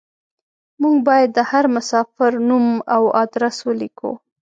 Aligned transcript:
موږ 0.81 0.95
بايد 1.07 1.29
د 1.37 1.39
هر 1.51 1.65
مساپر 1.75 2.31
نوم 2.49 2.67
او 2.95 3.03
ادرس 3.23 3.57
وليکو. 3.67 4.11